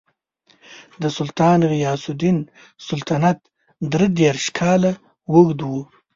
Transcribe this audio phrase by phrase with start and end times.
[1.01, 2.37] د سلطان غیاث الدین
[2.87, 3.39] سلطنت
[3.91, 4.91] درې دېرش کاله
[5.33, 5.71] اوږد و.